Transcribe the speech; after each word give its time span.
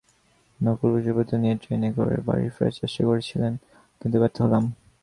নকল 0.59 0.87
পরিচয়পত্র 0.93 1.33
নিয়ে 1.41 1.55
ট্রেনে 1.61 1.89
করে 1.97 2.15
বাড়ি 2.27 2.47
ফেরার 2.55 2.77
চেষ্টা 2.79 3.01
করেছিলাম, 3.09 3.53
কিন্তু 4.01 4.15
ব্যর্থ 4.21 4.37
হলাম। 4.45 4.63